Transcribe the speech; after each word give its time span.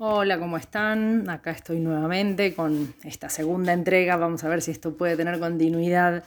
Hola, 0.00 0.38
¿cómo 0.38 0.56
están? 0.56 1.28
Acá 1.28 1.50
estoy 1.50 1.80
nuevamente 1.80 2.54
con 2.54 2.94
esta 3.02 3.28
segunda 3.28 3.72
entrega. 3.72 4.16
Vamos 4.16 4.44
a 4.44 4.48
ver 4.48 4.62
si 4.62 4.70
esto 4.70 4.96
puede 4.96 5.16
tener 5.16 5.40
continuidad, 5.40 6.22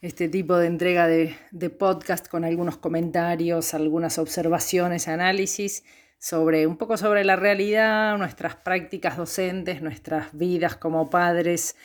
este 0.00 0.28
tipo 0.28 0.56
de 0.56 0.66
entrega 0.66 1.06
de, 1.06 1.36
podcast 1.78 2.26
con 2.26 2.44
algunos 2.44 2.76
comentarios, 2.76 3.72
algunas 3.72 4.18
observaciones, 4.18 5.06
análisis 5.06 5.84
sobre 6.18 6.66
un 6.66 6.76
poco 6.76 6.96
sobre 6.96 7.22
la 7.22 7.36
realidad, 7.36 8.18
nuestras 8.18 8.56
prácticas 8.56 9.16
docentes, 9.16 9.80
nuestras 9.80 10.36
vidas 10.36 10.74
como 10.74 11.08
padres 11.08 11.76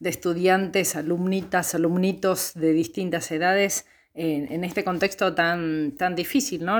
de 0.00 0.10
estudiantes, 0.10 0.96
alumnitas, 0.96 1.74
alumnitos 1.74 2.52
de 2.52 2.74
distintas 2.74 3.30
edades 3.30 3.86
en, 4.12 4.64
este 4.64 4.84
contexto 4.84 5.34
tan, 5.34 5.96
tan 5.96 6.14
difícil, 6.14 6.62
¿no? 6.62 6.78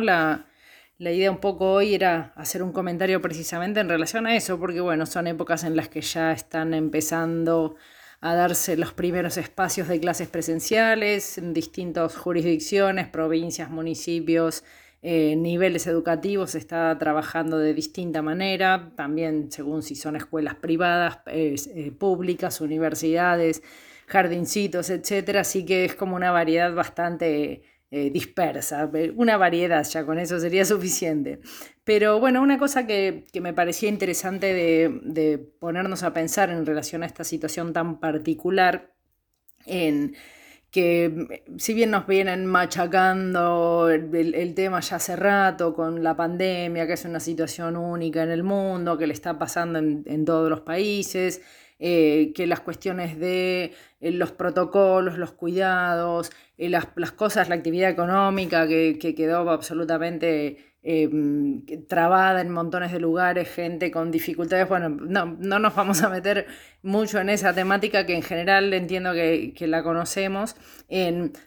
La 0.98 1.10
idea 1.10 1.30
un 1.30 1.38
poco 1.38 1.72
hoy 1.72 1.94
era 1.94 2.32
hacer 2.36 2.62
un 2.62 2.72
comentario 2.72 3.20
precisamente 3.20 3.80
en 3.80 3.88
relación 3.88 4.26
a 4.26 4.36
eso, 4.36 4.58
porque 4.58 4.80
bueno, 4.80 5.06
son 5.06 5.26
épocas 5.26 5.64
en 5.64 5.76
las 5.76 5.88
que 5.88 6.00
ya 6.00 6.32
están 6.32 6.72
empezando 6.74 7.76
a 8.20 8.34
darse 8.34 8.76
los 8.76 8.92
primeros 8.92 9.36
espacios 9.36 9.88
de 9.88 10.00
clases 10.00 10.28
presenciales 10.28 11.36
en 11.36 11.52
distintas 11.52 12.16
jurisdicciones, 12.16 13.08
provincias, 13.08 13.70
municipios, 13.70 14.64
eh, 15.02 15.36
niveles 15.36 15.86
educativos, 15.86 16.52
se 16.52 16.58
está 16.58 16.96
trabajando 16.98 17.58
de 17.58 17.74
distinta 17.74 18.22
manera, 18.22 18.92
también 18.96 19.52
según 19.52 19.82
si 19.82 19.96
son 19.96 20.16
escuelas 20.16 20.54
privadas, 20.54 21.18
eh, 21.26 21.92
públicas, 21.98 22.62
universidades, 22.62 23.62
jardincitos, 24.06 24.88
etcétera, 24.88 25.40
así 25.40 25.66
que 25.66 25.84
es 25.84 25.94
como 25.94 26.16
una 26.16 26.30
variedad 26.30 26.72
bastante 26.74 27.62
eh, 27.96 28.10
dispersa, 28.10 28.90
una 29.14 29.36
variedad 29.36 29.86
ya 29.88 30.04
con 30.04 30.18
eso 30.18 30.40
sería 30.40 30.64
suficiente. 30.74 31.38
Pero 31.84 32.18
bueno, 32.18 32.42
una 32.42 32.58
cosa 32.58 32.88
que, 32.88 33.24
me 33.40 33.52
parecía 33.52 33.88
interesante 33.88 34.52
de, 34.52 35.38
ponernos 35.60 36.02
a 36.02 36.12
pensar 36.12 36.50
en 36.50 36.66
relación 36.66 37.04
a 37.04 37.06
esta 37.06 37.22
situación 37.22 37.72
tan 37.72 38.00
particular, 38.00 38.90
en 39.64 40.16
que 40.72 41.44
si 41.56 41.72
bien 41.72 41.92
nos 41.92 42.08
vienen 42.08 42.46
machacando 42.46 43.88
el, 43.88 44.54
tema 44.56 44.80
ya 44.80 44.96
hace 44.96 45.14
rato 45.14 45.72
con 45.72 46.02
la 46.02 46.16
pandemia, 46.16 46.88
que 46.88 46.94
es 46.94 47.04
una 47.04 47.20
situación 47.20 47.76
única 47.76 48.24
en 48.24 48.32
el 48.32 48.42
mundo, 48.42 48.98
que 48.98 49.06
le 49.06 49.12
está 49.12 49.38
pasando 49.38 49.78
en, 49.78 50.02
en 50.06 50.24
todos 50.24 50.50
los 50.50 50.62
países, 50.62 51.42
eh, 51.80 52.32
que 52.36 52.46
las 52.46 52.60
cuestiones 52.60 53.18
de 53.18 53.72
eh, 54.00 54.12
los 54.12 54.30
protocolos, 54.30 55.18
los 55.18 55.32
cuidados, 55.32 56.30
eh, 56.56 56.68
las, 56.68 56.86
cosas, 57.12 57.48
la 57.48 57.56
actividad 57.56 57.90
económica 57.90 58.68
que, 58.68 58.96
quedó 59.16 59.50
absolutamente 59.50 60.70
trabada 61.88 62.42
en 62.42 62.50
montones 62.50 62.92
de 62.92 63.00
lugares, 63.00 63.48
gente 63.48 63.90
con 63.90 64.10
dificultades. 64.10 64.68
Bueno, 64.68 64.90
no, 64.90 65.58
nos 65.58 65.74
vamos 65.74 66.02
a 66.02 66.10
meter 66.10 66.46
mucho 66.82 67.18
en 67.20 67.30
esa 67.30 67.54
temática 67.54 68.04
que 68.04 68.14
en 68.14 68.22
general 68.22 68.72
entiendo 68.74 69.14
que, 69.14 69.54
la 69.60 69.82
conocemos, 69.82 70.56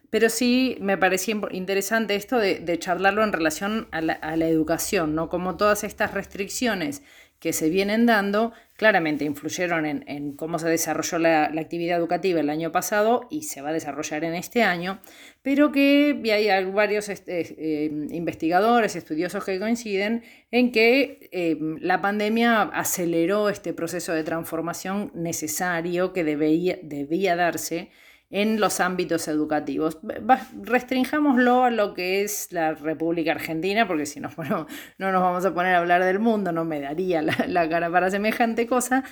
pero 0.09 0.29
sí 0.29 0.77
me 0.81 0.97
parecía 0.97 1.35
interesante 1.51 2.15
esto 2.15 2.39
de, 2.39 2.79
charlarlo 2.79 3.23
en 3.23 3.31
relación 3.31 3.87
a 3.91 4.01
la, 4.01 4.13
a 4.13 4.35
la 4.37 4.47
educación, 4.47 5.13
¿no? 5.13 5.29
Como 5.29 5.55
todas 5.55 5.83
estas 5.83 6.15
restricciones 6.15 7.03
que 7.39 7.53
se 7.53 7.69
vienen 7.69 8.07
dando 8.07 8.53
claramente 8.77 9.25
influyeron 9.25 9.85
en, 9.85 10.33
cómo 10.33 10.59
se 10.59 10.69
desarrolló 10.69 11.17
la, 11.17 11.45
actividad 11.45 11.97
educativa 11.97 12.39
el 12.39 12.49
año 12.49 12.71
pasado 12.71 13.27
y 13.29 13.43
se 13.43 13.61
va 13.61 13.69
a 13.69 13.73
desarrollar 13.73 14.23
en 14.23 14.35
este 14.35 14.63
año, 14.63 14.99
pero 15.41 15.71
que 15.71 16.21
hay 16.31 16.65
varios 16.65 17.09
este, 17.09 17.41
eh, 17.41 17.91
investigadores, 18.11 18.95
estudiosos 18.95 19.43
que 19.43 19.59
coinciden 19.59 20.23
en 20.51 20.71
que 20.71 21.27
eh, 21.31 21.57
la 21.81 22.01
pandemia 22.01 22.61
aceleró 22.61 23.49
este 23.49 23.73
proceso 23.73 24.13
de 24.13 24.23
transformación 24.23 25.11
necesario 25.15 26.13
que 26.13 26.23
debía, 26.23 26.77
debía 26.83 27.35
darse 27.35 27.89
en 28.29 28.59
los 28.59 28.79
ámbitos 28.79 29.27
educativos. 29.27 29.99
Restringámoslo 30.61 31.63
a 31.63 31.71
lo 31.71 31.93
que 31.93 32.23
es 32.23 32.51
la 32.51 32.73
República 32.73 33.31
Argentina, 33.31 33.87
porque 33.87 34.05
si 34.05 34.19
no, 34.19 34.29
bueno, 34.35 34.67
no 34.97 35.11
nos 35.11 35.21
vamos 35.21 35.45
a 35.45 35.53
poner 35.53 35.75
a 35.75 35.79
hablar 35.79 36.03
del 36.03 36.19
mundo, 36.19 36.51
no 36.51 36.65
me 36.65 36.79
daría 36.79 37.21
la, 37.21 37.69
cara 37.69 37.89
para 37.89 38.09
semejante 38.09 38.67
cosa, 38.67 39.03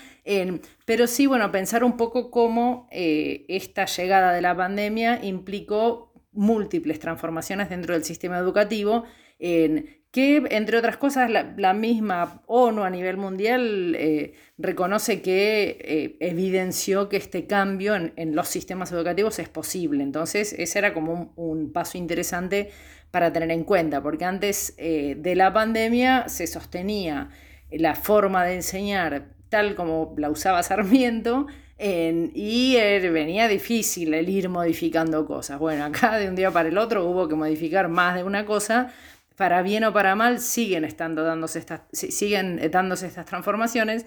pero 0.85 1.07
sí, 1.07 1.27
bueno, 1.27 1.51
pensar 1.51 1.83
un 1.83 1.97
poco 1.97 2.31
cómo 2.31 2.87
eh, 2.91 3.45
esta 3.47 3.85
llegada 3.85 4.33
de 4.33 4.41
la 4.41 4.55
pandemia 4.55 5.23
implicó 5.23 6.13
múltiples 6.31 6.99
transformaciones 6.99 7.69
dentro 7.69 7.93
del 7.93 8.03
sistema 8.03 8.37
educativo, 8.37 9.05
en 9.39 10.04
que, 10.15 10.41
entre 10.51 10.77
otras 10.77 10.95
cosas, 10.95 11.29
la, 11.29 11.73
misma 11.73 12.41
ONU 12.45 12.83
a 12.83 12.89
nivel 12.89 13.17
mundial 13.17 13.97
eh, 13.99 14.33
reconoce 14.57 15.21
que 15.21 15.77
eh, 15.81 16.15
evidenció 16.21 17.09
que 17.09 17.17
este 17.17 17.47
cambio 17.47 17.95
en, 17.95 18.33
los 18.33 18.47
sistemas 18.47 18.93
educativos 18.93 19.39
es 19.39 19.49
posible. 19.49 20.03
Entonces, 20.03 20.53
ese 20.57 20.79
era 20.79 20.93
como 20.93 21.33
un, 21.35 21.73
paso 21.73 21.97
interesante 21.97 22.71
para 23.11 23.33
tener 23.33 23.51
en 23.51 23.65
cuenta, 23.65 24.01
porque 24.01 24.23
antes 24.23 24.73
eh, 24.77 25.17
de 25.19 25.35
la 25.35 25.51
pandemia 25.51 26.29
se 26.29 26.47
sostenía 26.47 27.27
la 27.69 27.93
forma 27.93 28.45
de 28.45 28.55
enseñar 28.55 29.25
tal 29.49 29.75
como 29.75 30.15
la 30.17 30.29
usaba 30.29 30.63
Sarmiento, 30.63 31.47
y 31.77 32.77
venía 33.11 33.49
difícil 33.49 34.13
el 34.13 34.29
ir 34.29 34.47
modificando 34.47 35.25
cosas. 35.25 35.59
Bueno, 35.59 35.83
acá 35.83 36.15
de 36.15 36.29
un 36.29 36.35
día 36.35 36.51
para 36.51 36.69
el 36.69 36.77
otro 36.77 37.03
hubo 37.05 37.27
que 37.27 37.35
modificar 37.35 37.89
más 37.89 38.15
de 38.15 38.23
una 38.23 38.45
cosa 38.45 38.93
para 39.35 39.61
bien 39.61 39.83
o 39.83 39.93
para 39.93 40.15
mal, 40.15 40.39
siguen, 40.39 40.85
estando 40.85 41.23
dándose 41.23 41.59
estas, 41.59 41.81
siguen 41.91 42.59
dándose 42.71 43.07
estas 43.07 43.25
transformaciones. 43.25 44.05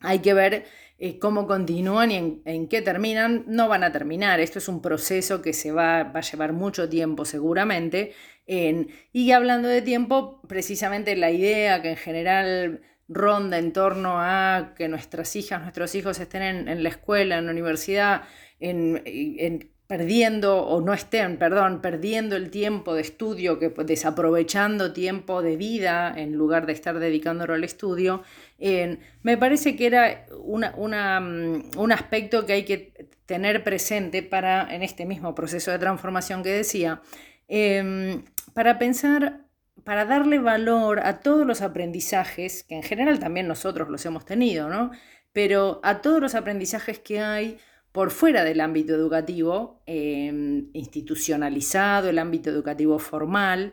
Hay 0.00 0.18
que 0.18 0.34
ver 0.34 0.66
eh, 0.98 1.18
cómo 1.18 1.46
continúan 1.46 2.10
y 2.10 2.42
en, 2.44 2.68
qué 2.68 2.82
terminan. 2.82 3.44
No 3.46 3.68
van 3.68 3.84
a 3.84 3.92
terminar. 3.92 4.40
Esto 4.40 4.58
es 4.58 4.68
un 4.68 4.82
proceso 4.82 5.42
que 5.42 5.52
se 5.52 5.72
va, 5.72 6.00
a 6.00 6.20
llevar 6.20 6.52
mucho 6.52 6.88
tiempo 6.88 7.24
seguramente. 7.24 8.12
y 8.46 9.30
hablando 9.32 9.68
de 9.68 9.82
tiempo, 9.82 10.42
precisamente 10.48 11.16
la 11.16 11.30
idea 11.30 11.80
que 11.80 11.90
en 11.90 11.96
general 11.96 12.82
ronda 13.08 13.58
en 13.58 13.72
torno 13.72 14.20
a 14.20 14.74
que 14.76 14.88
nuestras 14.88 15.36
hijas, 15.36 15.60
nuestros 15.62 15.94
hijos 15.94 16.18
estén 16.20 16.42
en, 16.42 16.82
la 16.82 16.88
escuela, 16.88 17.38
en 17.38 17.46
la 17.46 17.52
universidad, 17.52 18.22
en 18.60 19.72
perdiendo 19.92 20.56
o 20.56 20.80
no 20.80 20.94
estén, 20.94 21.36
perdón, 21.36 21.82
perdiendo 21.82 22.34
el 22.34 22.48
tiempo 22.48 22.94
de 22.94 23.02
estudio, 23.02 23.58
que 23.58 23.68
desaprovechando 23.68 24.94
tiempo 24.94 25.42
de 25.42 25.58
vida 25.58 26.14
en 26.16 26.32
lugar 26.32 26.64
de 26.64 26.72
estar 26.72 26.98
dedicándolo 26.98 27.52
al 27.52 27.62
estudio, 27.62 28.22
me 28.58 29.36
parece 29.36 29.76
que 29.76 29.84
era 29.84 30.24
mm, 30.30 31.76
un 31.76 31.92
aspecto 31.92 32.46
que 32.46 32.54
hay 32.54 32.64
que 32.64 33.10
tener 33.26 33.62
presente 33.64 34.22
para, 34.22 34.74
en 34.74 34.82
este 34.82 35.04
mismo 35.04 35.34
proceso 35.34 35.70
de 35.70 35.78
transformación 35.78 36.42
que 36.42 36.54
decía, 36.54 37.02
em, 37.48 38.24
para 38.54 38.78
pensar, 38.78 39.44
para 39.84 40.06
darle 40.06 40.38
valor 40.38 41.00
a 41.00 41.20
todos 41.20 41.46
los 41.46 41.60
aprendizajes, 41.60 42.64
que 42.64 42.76
en 42.76 42.82
general 42.82 43.18
también 43.18 43.46
nosotros 43.46 43.90
los 43.90 44.06
hemos 44.06 44.24
tenido, 44.24 44.70
¿no? 44.70 44.90
Pero 45.34 45.80
a 45.82 46.00
todos 46.00 46.22
los 46.22 46.34
aprendizajes 46.34 46.98
que 46.98 47.20
hay, 47.20 47.58
por 47.92 48.10
fuera 48.10 48.42
del 48.44 48.60
ámbito 48.60 48.94
educativo, 48.94 49.82
em, 49.86 50.68
institucionalizado, 50.72 52.08
el 52.08 52.18
ámbito 52.18 52.50
educativo 52.50 52.98
formal, 52.98 53.72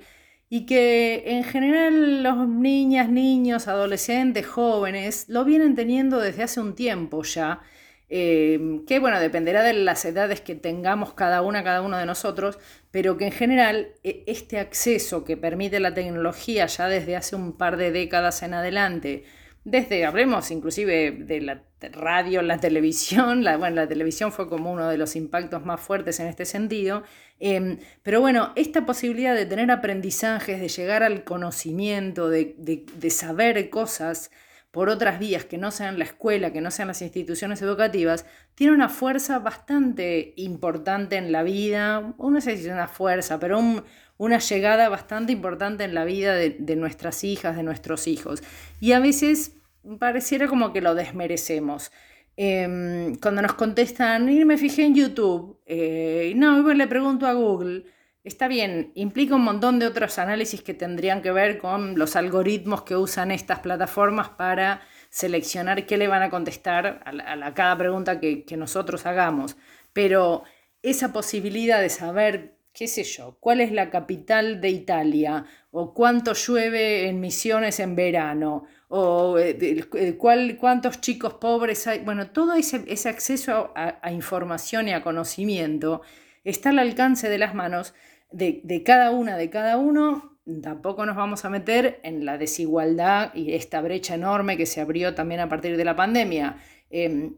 y 0.50 0.66
que 0.66 1.24
en 1.28 1.44
general 1.44 2.24
los 2.24 2.48
niñas, 2.48 3.10
niños, 3.10 3.68
adolescentes, 3.68 4.46
jóvenes 4.48 5.26
lo 5.30 5.46
vienen 5.46 5.76
teniendo 5.76 6.20
desde 6.20 6.44
hace 6.44 6.60
un 6.60 6.76
tiempo 6.76 7.24
ya, 7.24 7.62
em, 8.10 8.84
que 8.86 9.00
bueno, 9.00 9.20
dependerá 9.20 9.64
de 9.64 9.74
las 9.74 10.04
edades 10.06 10.42
que 10.42 10.56
tengamos 10.56 11.14
cada 11.14 11.42
una, 11.44 11.64
cada 11.64 11.82
uno 11.82 11.98
de 11.98 12.06
nosotros, 12.08 12.58
pero 12.92 13.18
que 13.18 13.26
en 13.28 13.32
general 13.32 13.90
e, 14.04 14.24
este 14.28 14.60
acceso 14.60 15.24
que 15.24 15.38
permite 15.38 15.80
la 15.80 15.94
tecnología 15.94 16.66
ya 16.66 16.88
desde 16.88 17.16
hace 17.16 17.36
un 17.36 17.54
par 17.58 17.78
de 17.78 17.92
décadas 17.92 18.42
en 18.44 18.56
adelante, 18.56 19.26
desde, 19.70 20.06
hablemos 20.06 20.52
inclusive 20.52 21.12
de 21.12 21.42
la 21.42 21.64
radio, 21.92 22.42
la 22.42 22.58
televisión, 22.58 23.44
bueno, 23.44 23.76
la 23.76 23.88
televisión 23.88 24.32
fue 24.32 24.50
como 24.50 24.72
uno 24.72 24.90
de 24.90 24.98
los 24.98 25.16
impactos 25.16 25.66
más 25.66 25.80
fuertes 25.80 26.20
en 26.20 26.28
este 26.28 26.46
sentido, 26.46 27.04
em, 27.40 27.80
pero 28.04 28.20
bueno, 28.20 28.52
esta 28.56 28.86
posibilidad 28.86 29.36
de 29.36 29.46
tener 29.46 29.72
aprendizajes, 29.72 30.60
de 30.60 30.68
llegar 30.68 31.04
al 31.04 31.24
conocimiento, 31.24 32.30
de, 32.30 32.56
de, 32.58 33.10
saber 33.10 33.70
cosas 33.70 34.32
por 34.72 34.90
otras 34.90 35.20
vías 35.20 35.46
que 35.46 35.58
no 35.58 35.72
sean 35.72 35.98
la 35.98 36.06
escuela, 36.06 36.54
que 36.54 36.62
no 36.62 36.70
sean 36.70 36.90
las 36.90 37.02
instituciones 37.02 37.62
educativas, 37.62 38.26
tiene 38.56 38.74
una 38.74 38.90
fuerza 38.90 39.40
bastante 39.40 40.34
importante 40.36 41.16
en 41.16 41.32
la 41.32 41.44
vida, 41.44 42.14
no 42.20 42.42
sé 42.42 42.58
si 42.58 42.66
es 42.66 42.72
una 42.72 42.88
fuerza, 42.88 43.40
pero 43.40 43.60
una 44.20 44.38
llegada 44.38 44.90
bastante 44.90 45.32
importante 45.32 45.86
en 45.86 45.96
la 45.96 46.04
vida 46.04 46.36
de, 46.36 46.76
nuestras 46.76 47.24
hijas, 47.24 47.56
de 47.56 47.64
nuestros 47.64 48.06
hijos. 48.06 48.44
Y 48.82 48.92
a 48.92 49.00
veces 49.00 49.54
pareciera 50.00 50.48
como 50.48 50.74
que 50.74 50.82
lo 50.82 50.96
desmerecemos. 50.96 51.92
Em, 52.38 53.16
cuando 53.16 53.42
nos 53.42 53.54
contestan, 53.54 54.30
y 54.30 54.46
me 54.46 54.58
fijé 54.58 54.86
en 54.86 54.96
YouTube, 54.96 55.60
eh, 55.66 56.34
no, 56.36 56.74
le 56.74 56.88
pregunto 56.88 57.28
a 57.28 57.34
Google, 57.34 57.84
está 58.24 58.48
bien, 58.48 58.92
implica 58.96 59.36
un 59.36 59.44
montón 59.44 59.80
de 59.80 59.88
otros 59.88 60.20
análisis 60.20 60.62
que 60.62 60.74
tendrían 60.74 61.22
que 61.22 61.32
ver 61.32 61.58
con 61.58 62.00
los 62.00 62.16
algoritmos 62.16 62.84
que 62.84 62.96
usan 62.96 63.32
estas 63.32 63.60
plataformas 63.60 64.30
para 64.30 64.82
seleccionar 65.10 65.86
qué 65.86 65.98
le 65.98 66.08
van 66.08 66.22
a 66.22 66.30
contestar 66.30 67.02
a, 67.06 67.54
cada 67.54 67.78
pregunta 67.78 68.20
que, 68.20 68.46
que 68.46 68.56
nosotros 68.58 69.06
hagamos. 69.06 69.58
Pero 69.92 70.44
esa 70.82 71.12
posibilidad 71.12 71.82
de 71.82 71.90
saber 71.90 72.59
qué 72.74 72.88
sé 72.88 73.04
yo, 73.04 73.38
cuál 73.40 73.62
es 73.62 73.72
la 73.72 73.90
capital 73.90 74.62
de 74.62 74.70
Italia, 74.70 75.46
o 75.72 75.94
cuánto 75.94 76.34
llueve 76.34 77.08
en 77.08 77.20
Misiones 77.20 77.80
en 77.80 77.96
verano, 77.96 78.66
o 78.90 79.38
eh, 79.38 79.88
cuál, 80.18 80.58
cuántos 80.58 81.00
chicos 81.02 81.36
pobres 81.36 81.86
hay. 81.88 82.00
Bueno, 82.00 82.32
todo 82.32 82.54
ese, 82.54 82.84
ese 82.88 83.10
acceso 83.10 83.72
a, 83.76 84.12
información 84.12 84.88
y 84.88 84.94
a 84.94 85.04
conocimiento 85.04 86.02
está 86.44 86.70
al 86.70 86.80
alcance 86.80 87.30
de 87.30 87.38
las 87.38 87.54
manos 87.54 87.94
de, 88.32 88.84
cada 88.86 89.12
una, 89.12 89.38
de 89.38 89.50
cada 89.50 89.78
uno. 89.78 90.38
Tampoco 90.64 91.06
nos 91.06 91.16
vamos 91.16 91.46
a 91.46 91.50
meter 91.50 92.00
en 92.04 92.26
la 92.26 92.40
desigualdad 92.40 93.34
y 93.36 93.54
esta 93.54 93.82
brecha 93.82 94.16
enorme 94.16 94.58
que 94.58 94.66
se 94.66 94.82
abrió 94.82 95.14
también 95.14 95.42
a 95.42 95.50
partir 95.50 95.78
de 95.78 95.86
la 95.86 95.96
pandemia. 95.96 96.58
Em, 96.90 97.36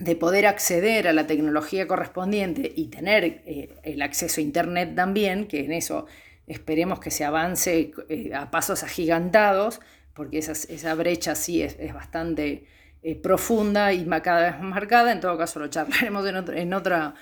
de 0.00 0.16
poder 0.16 0.46
acceder 0.46 1.06
a 1.06 1.12
la 1.12 1.26
tecnología 1.26 1.86
correspondiente 1.86 2.72
y 2.74 2.86
tener 2.86 3.24
eh, 3.24 3.68
el 3.82 4.00
acceso 4.00 4.40
a 4.40 4.44
Internet 4.44 4.94
también, 4.96 5.46
que 5.46 5.60
en 5.60 5.72
eso 5.72 6.06
esperemos 6.46 7.00
que 7.00 7.10
se 7.10 7.22
avance 7.24 7.92
eh, 8.08 8.34
a 8.34 8.50
pasos 8.50 8.82
agigantados, 8.82 9.80
porque 10.14 10.38
esa, 10.38 10.94
brecha 10.94 11.34
sí 11.34 11.62
es, 11.62 11.76
bastante 11.92 12.64
eh, 13.02 13.14
profunda 13.14 13.92
y 13.92 14.06
cada 14.22 14.50
vez 14.50 14.60
más 14.60 14.70
marcada, 14.70 15.12
en 15.12 15.20
todo 15.20 15.36
caso 15.36 15.60
lo 15.60 15.68
charlaremos 15.68 16.26
en, 16.26 16.74
otra 16.74 17.14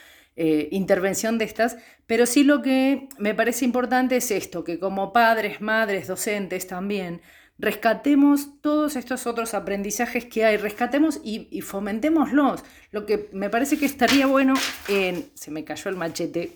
intervención 0.70 1.36
de 1.36 1.46
estas, 1.46 1.78
pero 2.06 2.24
sí 2.24 2.44
lo 2.44 2.62
que 2.62 3.08
me 3.18 3.34
parece 3.34 3.64
importante 3.64 4.18
es 4.18 4.30
esto, 4.30 4.62
que 4.62 4.78
como 4.78 5.12
padres, 5.12 5.60
madres, 5.60 6.06
docentes 6.06 6.68
también, 6.68 7.22
rescatemos 7.58 8.60
todos 8.60 8.96
estos 8.96 9.26
otros 9.26 9.54
aprendizajes 9.54 10.24
que 10.24 10.44
hay, 10.44 10.56
rescatemos 10.56 11.20
y, 11.24 11.60
fomentémoslos. 11.60 12.62
Lo 12.92 13.04
que 13.04 13.28
me 13.32 13.50
parece 13.50 13.78
que 13.78 13.86
estaría 13.86 14.26
bueno 14.26 14.54
en... 14.88 15.28
Se 15.34 15.50
me 15.50 15.64
cayó 15.64 15.90
el 15.90 15.96
machete. 15.96 16.52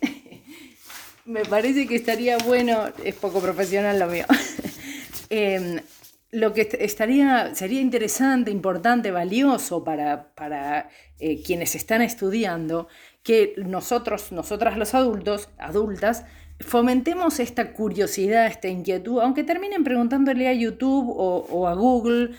me 1.25 1.43
parece 1.45 1.87
que 1.87 1.95
estaría 1.95 2.37
bueno, 2.37 2.85
es 3.03 3.15
poco 3.15 3.41
profesional 3.41 3.99
lo 3.99 4.07
mío. 4.07 4.25
Em, 5.29 5.79
lo 6.29 6.53
que 6.53 6.69
estaría, 6.79 7.55
sería 7.55 7.81
interesante, 7.81 8.51
importante, 8.51 9.09
valioso 9.09 9.83
para, 9.83 10.33
para 10.35 10.89
eh, 11.19 11.41
quienes 11.41 11.73
están 11.73 12.03
estudiando, 12.03 12.87
que 13.23 13.53
nosotros, 13.57 14.31
nosotras 14.31 14.77
los 14.77 14.93
adultos, 14.93 15.49
adultas, 15.57 16.25
fomentemos 16.59 17.39
esta 17.39 17.73
curiosidad, 17.73 18.47
esta 18.47 18.67
inquietud, 18.67 19.19
aunque 19.21 19.43
terminen 19.43 19.83
preguntándole 19.83 20.47
a 20.47 20.53
YouTube 20.53 21.09
o, 21.09 21.67
a 21.67 21.73
Google, 21.73 22.31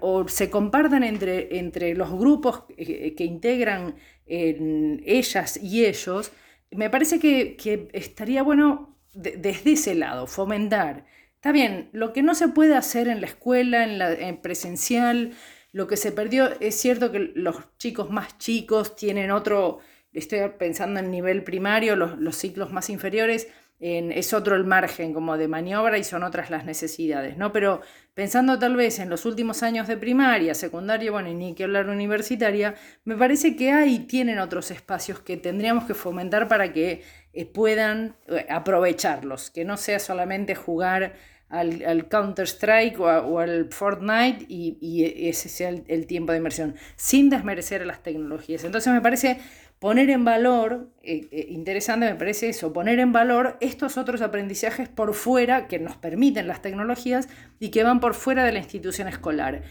o 0.00 0.28
se 0.28 0.50
compartan 0.50 1.04
entre, 1.04 1.58
entre 1.58 1.94
los 1.94 2.10
grupos 2.10 2.64
que, 2.76 3.24
integran 3.24 3.96
ellas 4.26 5.58
y 5.62 5.84
ellos, 5.84 6.32
me 6.70 6.90
parece 6.90 7.18
que, 7.18 7.88
estaría 7.92 8.42
bueno 8.42 8.96
desde 9.14 9.72
ese 9.72 9.94
lado, 9.94 10.26
fomentar. 10.26 11.06
Está 11.34 11.52
bien, 11.52 11.88
lo 11.92 12.12
que 12.12 12.22
no 12.22 12.34
se 12.34 12.48
puede 12.48 12.74
hacer 12.74 13.08
en 13.08 13.20
la 13.20 13.26
escuela, 13.26 13.84
en 13.84 13.98
la 13.98 14.12
en 14.12 14.36
presencial, 14.38 15.32
lo 15.72 15.86
que 15.86 15.96
se 15.96 16.10
perdió, 16.12 16.58
es 16.60 16.74
cierto 16.74 17.12
que 17.12 17.32
los 17.34 17.56
chicos 17.78 18.10
más 18.10 18.38
chicos 18.38 18.96
tienen 18.96 19.30
otro 19.30 19.80
estoy 20.18 20.40
pensando 20.58 21.00
en 21.00 21.10
nivel 21.10 21.44
primario, 21.44 21.96
los, 21.96 22.36
ciclos 22.36 22.72
más 22.72 22.90
inferiores, 22.90 23.48
es 23.78 24.32
otro 24.32 24.56
el 24.56 24.64
margen 24.64 25.12
como 25.12 25.36
de 25.36 25.48
maniobra 25.48 25.98
y 25.98 26.04
son 26.04 26.22
otras 26.22 26.48
las 26.48 26.64
necesidades, 26.64 27.36
¿no? 27.36 27.52
Pero 27.52 27.82
pensando 28.14 28.58
tal 28.58 28.74
vez 28.74 28.98
en 28.98 29.10
los 29.10 29.26
últimos 29.26 29.62
años 29.62 29.86
de 29.86 29.98
primaria, 29.98 30.54
secundaria, 30.54 31.10
bueno, 31.10 31.28
y 31.28 31.34
ni 31.34 31.54
que 31.54 31.64
hablar 31.64 31.90
universitaria, 31.90 32.74
me 33.04 33.16
parece 33.16 33.54
que 33.54 33.72
hay, 33.72 33.98
tienen 34.00 34.38
otros 34.38 34.70
espacios 34.70 35.20
que 35.20 35.36
tendríamos 35.36 35.84
que 35.84 35.92
fomentar 35.92 36.48
para 36.48 36.72
que 36.72 37.02
eh, 37.34 37.44
puedan 37.44 38.16
eh, 38.28 38.46
aprovecharlos, 38.48 39.50
que 39.50 39.66
no 39.66 39.76
sea 39.76 39.98
solamente 39.98 40.54
jugar 40.54 41.12
al, 41.48 42.08
Counter-Strike 42.08 42.98
o, 42.98 43.38
al 43.38 43.68
Fortnite 43.70 44.46
y, 44.48 45.28
ese 45.28 45.48
sea 45.48 45.68
el, 45.68 46.06
tiempo 46.06 46.32
de 46.32 46.38
inversión, 46.38 46.74
sin 46.96 47.30
desmerecer 47.30 47.82
a 47.82 47.84
las 47.84 48.02
tecnologías. 48.02 48.64
Entonces 48.64 48.92
me 48.92 49.00
parece 49.00 49.38
poner 49.86 50.10
en 50.10 50.24
valor, 50.24 50.88
eh, 51.04 51.28
eh, 51.30 51.46
interesante 51.48 52.06
me 52.06 52.16
parece 52.16 52.48
eso, 52.48 52.72
poner 52.72 52.98
en 52.98 53.12
valor 53.12 53.56
estos 53.60 53.96
otros 53.96 54.20
aprendizajes 54.20 54.88
por 54.88 55.14
fuera 55.14 55.68
que 55.68 55.78
nos 55.78 55.96
permiten 55.96 56.48
las 56.48 56.60
tecnologías 56.60 57.28
y 57.60 57.68
que 57.68 57.84
van 57.84 58.00
por 58.00 58.14
fuera 58.14 58.44
de 58.44 58.50
la 58.50 58.58
institución 58.58 59.06
escolar. 59.06 59.62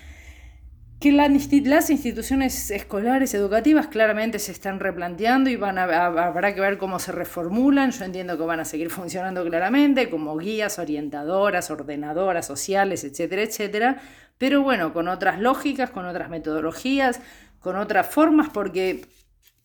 Que 1.02 1.12
las 1.12 1.90
instituciones 1.90 2.72
escolares 2.72 3.34
educativas 3.34 3.88
claramente 3.88 4.40
se 4.40 4.54
están 4.54 4.80
replanteando 4.80 5.50
y 5.50 5.58
van 5.58 5.78
a, 5.78 5.84
habrá 6.06 6.56
que 6.56 6.62
ver 6.62 6.78
cómo 6.78 6.98
se 7.00 7.12
reformulan. 7.12 7.92
Yo 7.92 8.06
entiendo 8.06 8.38
que 8.38 8.46
van 8.46 8.62
a 8.62 8.66
seguir 8.66 8.92
funcionando 8.92 9.44
claramente 9.44 10.10
como 10.10 10.38
guías, 10.38 10.80
orientadoras, 10.80 11.70
ordenadoras 11.72 12.48
sociales, 12.48 13.04
etcétera, 13.04 13.42
etcétera. 13.42 14.02
Pero 14.38 14.64
bueno, 14.64 14.94
con 14.94 15.10
otras 15.10 15.42
lógicas, 15.42 15.90
con 15.90 16.06
otras 16.06 16.30
metodologías, 16.30 17.20
con 17.60 17.76
otras 17.76 18.08
formas, 18.08 18.50
porque 18.50 19.02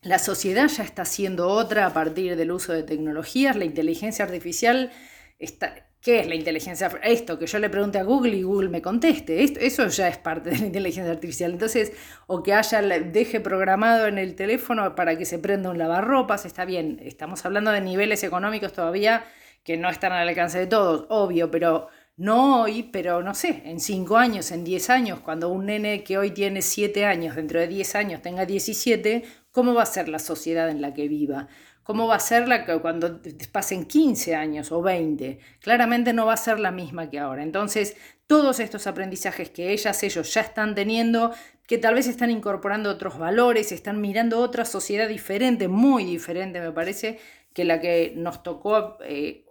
la 0.01 0.17
sociedad 0.19 0.67
ya 0.67 0.83
está 0.83 1.05
siendo 1.05 1.47
otra 1.47 1.85
a 1.85 1.93
partir 1.93 2.35
del 2.35 2.51
uso 2.51 2.73
de 2.73 2.83
tecnologías. 2.83 3.55
La 3.55 3.65
inteligencia 3.65 4.25
artificial 4.25 4.91
está... 5.39 5.87
¿Qué 6.01 6.19
es 6.19 6.25
la 6.25 6.33
inteligencia? 6.33 6.87
Esto, 7.03 7.37
que 7.37 7.45
yo 7.45 7.59
le 7.59 7.69
pregunte 7.69 7.99
a 7.99 8.03
Google 8.03 8.35
y 8.35 8.41
Google 8.41 8.69
me 8.69 8.81
conteste. 8.81 9.43
Esto, 9.43 9.59
eso 9.59 9.87
ya 9.87 10.07
es 10.07 10.17
parte 10.17 10.49
de 10.49 10.57
la 10.57 10.65
inteligencia 10.65 11.11
artificial. 11.11 11.51
Entonces, 11.51 11.91
o 12.25 12.41
que 12.41 12.55
haya, 12.55 12.81
deje 12.81 13.39
programado 13.39 14.07
en 14.07 14.17
el 14.17 14.33
teléfono 14.33 14.95
para 14.95 15.15
que 15.15 15.25
se 15.25 15.37
prenda 15.37 15.69
un 15.69 15.77
lavarropas, 15.77 16.45
está 16.45 16.65
bien. 16.65 16.99
Estamos 17.03 17.45
hablando 17.45 17.69
de 17.69 17.81
niveles 17.81 18.23
económicos 18.23 18.73
todavía 18.73 19.25
que 19.63 19.77
no 19.77 19.91
están 19.91 20.11
al 20.11 20.27
alcance 20.27 20.57
de 20.57 20.65
todos, 20.65 21.05
obvio, 21.09 21.51
pero 21.51 21.89
no 22.17 22.61
hoy, 22.61 22.83
pero 22.83 23.23
no 23.23 23.33
sé, 23.33 23.61
en 23.65 23.79
5 23.79 24.17
años, 24.17 24.51
en 24.51 24.63
10 24.63 24.89
años, 24.89 25.19
cuando 25.21 25.49
un 25.49 25.67
nene 25.67 26.03
que 26.03 26.17
hoy 26.17 26.31
tiene 26.31 26.61
7 26.61 27.05
años, 27.05 27.35
dentro 27.35 27.59
de 27.59 27.67
10 27.67 27.95
años 27.95 28.21
tenga 28.21 28.45
17, 28.45 29.23
¿Cómo 29.51 29.73
va 29.73 29.83
a 29.83 29.85
ser 29.85 30.07
la 30.07 30.19
sociedad 30.19 30.69
en 30.69 30.81
la 30.81 30.93
que 30.93 31.07
viva? 31.07 31.47
¿Cómo 31.83 32.07
va 32.07 32.15
a 32.15 32.19
ser 32.19 32.47
la 32.47 32.63
que 32.63 32.79
cuando 32.79 33.19
pasen 33.51 33.85
15 33.85 34.35
años 34.35 34.71
o 34.71 34.81
20? 34.81 35.39
Claramente 35.59 36.13
no 36.13 36.25
va 36.25 36.33
a 36.33 36.37
ser 36.37 36.59
la 36.59 36.71
misma 36.71 37.09
que 37.09 37.19
ahora. 37.19 37.43
Entonces, 37.43 37.97
todos 38.27 38.59
estos 38.59 38.87
aprendizajes 38.87 39.49
que 39.49 39.71
ellas, 39.71 40.01
ellos 40.03 40.33
ya 40.33 40.41
están 40.41 40.73
teniendo, 40.73 41.33
que 41.67 41.77
tal 41.77 41.95
vez 41.95 42.07
están 42.07 42.31
incorporando 42.31 42.89
otros 42.89 43.17
valores, 43.17 43.71
están 43.71 43.99
mirando 43.99 44.39
otra 44.39 44.63
sociedad 44.63 45.09
diferente, 45.09 45.67
muy 45.67 46.05
diferente, 46.05 46.61
me 46.61 46.71
parece, 46.71 47.19
que 47.53 47.65
la 47.65 47.81
que 47.81 48.13
nos 48.15 48.43
tocó 48.43 48.97
eh, 49.03 49.45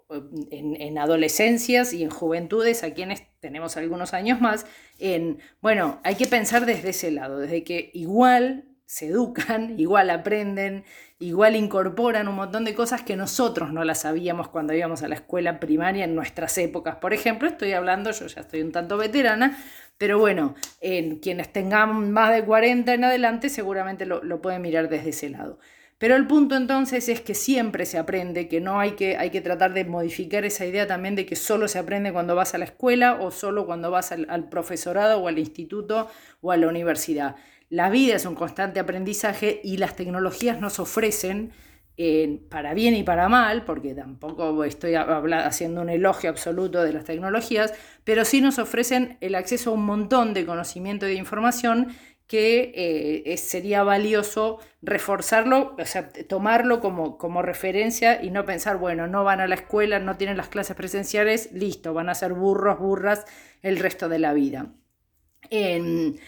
en, 0.50 0.80
en, 0.80 0.98
adolescencias 0.98 1.92
y 1.92 2.04
en 2.04 2.10
juventudes, 2.10 2.84
a 2.84 2.94
quienes 2.94 3.24
tenemos 3.40 3.76
algunos 3.76 4.14
años 4.14 4.40
más, 4.40 4.64
en, 4.98 5.40
bueno, 5.60 6.00
hay 6.04 6.14
que 6.14 6.26
pensar 6.26 6.64
desde 6.64 6.90
ese 6.90 7.10
lado, 7.10 7.38
desde 7.38 7.64
que 7.64 7.90
igual 7.92 8.69
se 8.90 9.06
educan, 9.06 9.70
igual 9.78 10.10
aprenden, 10.10 10.82
igual 11.20 11.54
incorporan 11.54 12.26
un 12.26 12.34
montón 12.34 12.64
de 12.64 12.74
cosas 12.74 13.02
que 13.02 13.14
nosotros 13.14 13.72
no 13.72 13.84
las 13.84 14.00
sabíamos 14.00 14.48
cuando 14.48 14.74
íbamos 14.74 15.04
a 15.04 15.08
la 15.08 15.14
escuela 15.14 15.60
primaria 15.60 16.04
en 16.04 16.16
nuestras 16.16 16.58
épocas. 16.58 16.96
Por 16.96 17.14
ejemplo, 17.14 17.48
estoy 17.48 17.72
hablando, 17.72 18.10
yo 18.10 18.26
ya 18.26 18.40
estoy 18.40 18.62
un 18.62 18.72
tanto 18.72 18.96
veterana, 18.96 19.56
pero 19.96 20.18
bueno, 20.18 20.56
en 20.80 21.20
quienes 21.20 21.52
tengan 21.52 22.10
más 22.10 22.32
de 22.32 22.44
40 22.44 22.92
en 22.92 23.04
adelante 23.04 23.48
seguramente 23.48 24.06
lo, 24.06 24.24
lo 24.24 24.42
pueden 24.42 24.60
mirar 24.60 24.88
desde 24.88 25.10
ese 25.10 25.28
lado. 25.28 25.60
Pero 25.98 26.16
el 26.16 26.26
punto 26.26 26.56
entonces 26.56 27.08
es 27.08 27.20
que 27.20 27.34
siempre 27.34 27.86
se 27.86 27.96
aprende, 27.96 28.48
que 28.48 28.60
no 28.60 28.80
hay 28.80 28.92
que, 28.92 29.18
hay 29.18 29.30
que 29.30 29.40
tratar 29.40 29.72
de 29.72 29.84
modificar 29.84 30.44
esa 30.44 30.66
idea 30.66 30.88
también 30.88 31.14
de 31.14 31.26
que 31.26 31.36
solo 31.36 31.68
se 31.68 31.78
aprende 31.78 32.12
cuando 32.12 32.34
vas 32.34 32.54
a 32.54 32.58
la 32.58 32.64
escuela 32.64 33.20
o 33.20 33.30
solo 33.30 33.66
cuando 33.66 33.92
vas 33.92 34.10
al 34.10 34.48
profesorado 34.48 35.20
o 35.20 35.28
al 35.28 35.38
instituto 35.38 36.10
o 36.40 36.50
a 36.50 36.56
la 36.56 36.66
universidad. 36.66 37.36
La 37.70 37.88
vida 37.88 38.16
es 38.16 38.26
un 38.26 38.34
constante 38.34 38.80
aprendizaje 38.80 39.60
y 39.62 39.76
las 39.76 39.94
tecnologías 39.94 40.60
nos 40.60 40.80
ofrecen, 40.80 41.52
eh, 41.96 42.40
para 42.50 42.74
bien 42.74 42.96
y 42.96 43.04
para 43.04 43.28
mal, 43.28 43.64
porque 43.64 43.94
tampoco 43.94 44.64
estoy 44.64 44.96
haciendo 44.96 45.80
un 45.80 45.88
elogio 45.88 46.30
absoluto 46.30 46.82
de 46.82 46.92
las 46.92 47.04
tecnologías, 47.04 47.72
pero 48.02 48.24
sí 48.24 48.40
nos 48.40 48.58
ofrecen 48.58 49.18
el 49.20 49.36
acceso 49.36 49.70
a 49.70 49.74
un 49.74 49.84
montón 49.84 50.34
de 50.34 50.44
conocimiento 50.44 51.06
y 51.06 51.10
de 51.10 51.18
información 51.18 51.94
que 52.26 52.72
eh, 52.74 53.36
sería 53.36 53.84
valioso 53.84 54.58
reforzarlo, 54.82 55.76
o 55.78 55.84
sea, 55.84 56.10
tomarlo 56.28 56.80
como, 56.80 57.18
como 57.18 57.40
referencia 57.40 58.22
y 58.22 58.30
no 58.30 58.44
pensar, 58.44 58.78
bueno, 58.78 59.06
no 59.06 59.22
van 59.22 59.40
a 59.40 59.46
la 59.46 59.56
escuela, 59.56 60.00
no 60.00 60.16
tienen 60.16 60.36
las 60.36 60.48
clases 60.48 60.76
presenciales, 60.76 61.52
listo, 61.52 61.94
van 61.94 62.08
a 62.08 62.14
ser 62.14 62.32
burros, 62.32 62.80
burras 62.80 63.26
el 63.62 63.78
resto 63.78 64.08
de 64.08 64.18
la 64.18 64.32
vida. 64.32 64.72
En, 65.50 66.20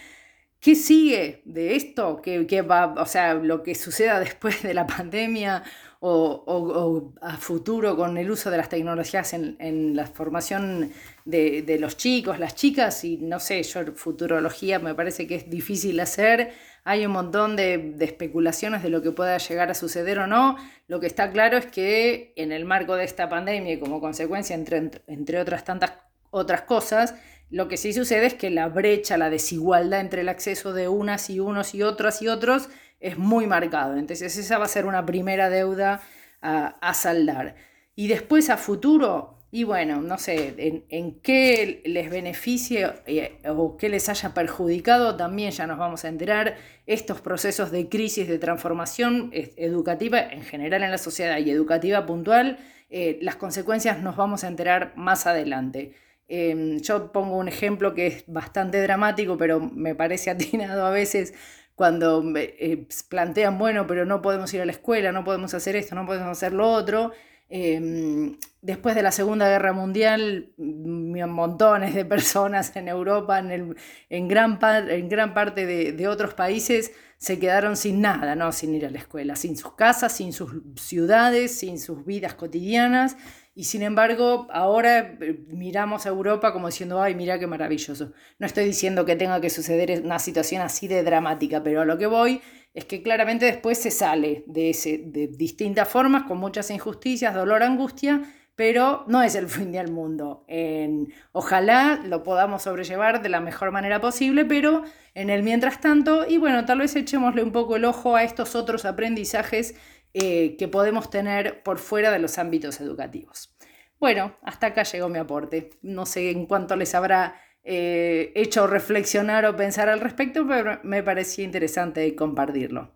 ¿Qué 0.62 0.76
sigue 0.76 1.42
de 1.44 1.74
esto? 1.74 2.22
¿Qué, 2.22 2.62
va, 2.62 2.94
o 2.96 3.04
sea, 3.04 3.34
lo 3.34 3.64
que 3.64 3.74
suceda 3.74 4.20
después 4.28 4.62
de 4.62 4.74
la 4.74 4.86
pandemia 4.86 5.64
o, 5.98 7.12
a 7.20 7.36
futuro 7.36 7.96
con 7.96 8.16
el 8.16 8.30
uso 8.30 8.48
de 8.48 8.58
las 8.58 8.68
tecnologías 8.68 9.32
en, 9.34 9.96
la 9.96 10.06
formación 10.06 10.92
de, 11.24 11.76
los 11.80 11.96
chicos, 11.96 12.38
las 12.38 12.54
chicas, 12.54 13.02
y 13.04 13.16
no 13.16 13.40
sé, 13.40 13.62
yo 13.64 13.84
futurología 13.94 14.78
me 14.78 14.94
parece 14.94 15.26
que 15.26 15.34
es 15.34 15.50
difícil 15.50 15.98
hacer, 15.98 16.52
hay 16.84 17.06
un 17.06 17.12
montón 17.12 17.56
de, 17.56 17.96
especulaciones 18.00 18.84
de 18.84 18.90
lo 18.90 19.02
que 19.02 19.10
pueda 19.10 19.38
llegar 19.38 19.70
a 19.70 19.74
suceder 19.74 20.20
o 20.20 20.26
no, 20.28 20.56
lo 20.86 21.00
que 21.00 21.08
está 21.08 21.30
claro 21.32 21.56
es 21.56 21.66
que 21.66 22.32
en 22.36 22.52
el 22.52 22.64
marco 22.64 22.94
de 22.94 23.04
esta 23.04 23.28
pandemia 23.28 23.74
y 23.74 23.80
como 23.80 24.00
consecuencia, 24.00 24.54
entre, 24.54 24.90
entre 25.08 25.40
otras 25.40 25.64
tantas 25.64 25.92
otras 26.32 26.62
cosas, 26.62 27.14
lo 27.52 27.68
que 27.68 27.76
sí 27.76 27.92
sucede 27.92 28.26
es 28.26 28.34
que 28.34 28.48
la 28.48 28.68
brecha, 28.68 29.18
la 29.18 29.28
desigualdad 29.28 30.00
entre 30.00 30.22
el 30.22 30.30
acceso 30.30 30.72
de 30.72 30.88
unas 30.88 31.28
y 31.28 31.38
unos 31.38 31.74
y 31.74 31.82
otras 31.82 32.22
y 32.22 32.28
otros 32.28 32.70
es 32.98 33.18
muy 33.18 33.46
marcado. 33.46 33.98
Entonces 33.98 34.38
esa 34.38 34.56
va 34.56 34.64
a 34.64 34.68
ser 34.68 34.86
una 34.86 35.04
primera 35.04 35.50
deuda 35.50 36.00
a, 36.40 36.94
saldar. 36.94 37.54
Y 37.94 38.08
después 38.08 38.48
a 38.48 38.56
futuro, 38.56 39.38
y 39.50 39.64
bueno, 39.64 40.00
no 40.00 40.16
sé, 40.16 40.54
en, 40.88 41.20
qué 41.20 41.82
les 41.84 42.10
beneficie 42.10 42.90
eh, 43.06 43.38
o 43.46 43.76
qué 43.76 43.90
les 43.90 44.08
haya 44.08 44.32
perjudicado, 44.32 45.16
también 45.16 45.50
ya 45.50 45.66
nos 45.66 45.78
vamos 45.78 46.06
a 46.06 46.08
enterar. 46.08 46.56
Estos 46.86 47.20
procesos 47.20 47.70
de 47.70 47.88
crisis, 47.88 48.28
de 48.28 48.38
transformación 48.38 49.30
educativa 49.32 50.20
en 50.20 50.42
general 50.42 50.82
en 50.82 50.90
la 50.90 50.98
sociedad 50.98 51.38
y 51.38 51.50
educativa 51.50 52.06
puntual, 52.06 52.58
eh, 52.88 53.18
las 53.20 53.36
consecuencias 53.36 54.02
nos 54.02 54.16
vamos 54.16 54.42
a 54.42 54.48
enterar 54.48 54.94
más 54.96 55.26
adelante. 55.26 55.92
Em, 56.34 56.80
yo 56.80 57.12
pongo 57.12 57.36
un 57.36 57.46
ejemplo 57.46 57.92
que 57.92 58.06
es 58.06 58.24
bastante 58.26 58.80
dramático, 58.80 59.36
pero 59.36 59.60
me 59.60 59.94
parece 59.94 60.30
atinado 60.30 60.86
a 60.86 60.90
veces 60.90 61.34
cuando 61.74 62.24
eh, 62.36 62.86
plantean, 63.10 63.58
bueno, 63.58 63.86
pero 63.86 64.06
no 64.06 64.22
podemos 64.22 64.52
ir 64.54 64.62
a 64.62 64.64
la 64.64 64.72
escuela, 64.72 65.12
no 65.12 65.24
podemos 65.24 65.52
hacer 65.52 65.76
esto, 65.76 65.94
no 65.94 66.06
podemos 66.06 66.28
hacer 66.28 66.54
lo 66.54 66.70
otro. 66.70 67.12
Em, 67.50 68.38
después 68.62 68.94
de 68.94 69.02
la 69.02 69.12
Segunda 69.12 69.46
Guerra 69.46 69.74
Mundial, 69.74 70.54
mm, 70.56 71.28
montones 71.28 71.94
de 71.94 72.06
personas 72.06 72.74
en 72.76 72.88
Europa, 72.88 73.38
en, 73.38 73.76
en, 74.08 74.28
gran, 74.28 74.58
en 74.88 75.08
gran, 75.10 75.34
parte 75.34 75.66
de, 75.66 75.92
de, 75.92 76.08
otros 76.08 76.32
países, 76.32 76.92
se 77.18 77.38
quedaron 77.38 77.76
sin 77.76 78.00
nada, 78.00 78.34
¿no? 78.36 78.52
sin 78.52 78.74
ir 78.74 78.86
a 78.86 78.90
la 78.90 78.98
escuela, 78.98 79.36
sin 79.36 79.58
sus 79.58 79.74
casas, 79.74 80.16
sin 80.16 80.32
sus 80.32 80.62
ciudades, 80.76 81.58
sin 81.58 81.78
sus 81.78 82.06
vidas 82.06 82.32
cotidianas. 82.32 83.18
Y 83.54 83.64
sin 83.64 83.82
embargo, 83.82 84.46
ahora 84.50 84.98
eh, 85.20 85.44
miramos 85.48 86.06
a 86.06 86.08
Europa 86.08 86.52
como 86.52 86.68
diciendo, 86.68 87.02
ay, 87.02 87.14
mira 87.14 87.38
qué 87.38 87.46
maravilloso. 87.46 88.12
No 88.38 88.46
estoy 88.46 88.64
diciendo 88.64 89.04
que 89.04 89.16
tenga 89.16 89.40
que 89.40 89.50
suceder 89.50 90.00
una 90.02 90.18
situación 90.18 90.62
así 90.62 90.88
de 90.88 91.02
dramática, 91.02 91.62
pero 91.62 91.82
a 91.82 91.84
lo 91.84 91.98
que 91.98 92.06
voy 92.06 92.40
es 92.72 92.86
que 92.86 93.02
claramente 93.02 93.44
después 93.44 93.76
se 93.76 93.90
sale 93.90 94.44
de, 94.46 94.70
ese, 94.70 95.02
de 95.04 95.28
distintas 95.28 95.88
formas, 95.88 96.22
con 96.22 96.38
muchas 96.38 96.70
injusticias, 96.70 97.34
dolor, 97.34 97.62
angustia, 97.62 98.22
pero 98.56 99.04
no 99.06 99.22
es 99.22 99.34
el 99.34 99.48
fin 99.50 99.72
del 99.72 99.90
mundo. 99.90 100.44
En, 100.48 101.12
ojalá 101.32 102.00
lo 102.04 102.22
podamos 102.22 102.62
sobrellevar 102.62 103.22
de 103.22 103.28
la 103.28 103.40
mejor 103.40 103.70
manera 103.70 104.00
posible, 104.00 104.46
pero 104.46 104.82
en 105.14 105.28
el 105.28 105.42
mientras 105.42 105.80
tanto, 105.80 106.26
y 106.26 106.38
bueno, 106.38 106.64
tal 106.64 106.78
vez 106.78 106.96
echémosle 106.96 107.42
un 107.42 107.52
poco 107.52 107.76
el 107.76 107.84
ojo 107.84 108.16
a 108.16 108.24
estos 108.24 108.54
otros 108.54 108.86
aprendizajes 108.86 109.74
eh, 110.14 110.56
que 110.56 110.68
podemos 110.68 111.10
tener 111.10 111.62
por 111.62 111.78
fuera 111.78 112.10
de 112.10 112.18
los 112.18 112.38
ámbitos 112.38 112.80
educativos. 112.80 113.56
Bueno, 113.98 114.36
hasta 114.42 114.68
acá 114.68 114.82
llegó 114.82 115.08
mi 115.08 115.18
aporte. 115.18 115.70
No 115.82 116.06
sé 116.06 116.30
en 116.30 116.46
cuánto 116.46 116.76
les 116.76 116.94
habrá 116.94 117.40
eh, 117.64 118.32
hecho 118.34 118.66
reflexionar 118.66 119.46
o 119.46 119.56
pensar 119.56 119.88
al 119.88 120.00
respecto, 120.00 120.46
pero 120.46 120.80
me 120.82 121.02
parecía 121.02 121.44
interesante 121.44 122.14
compartirlo. 122.16 122.92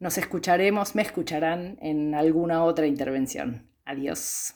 Nos 0.00 0.18
escucharemos, 0.18 0.94
me 0.94 1.02
escucharán 1.02 1.78
en 1.80 2.14
alguna 2.14 2.64
otra 2.64 2.86
intervención. 2.86 3.70
Adiós. 3.84 4.54